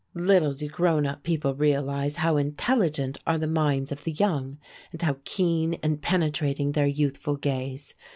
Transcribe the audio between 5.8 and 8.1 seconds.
and penetrating their youthful gaze!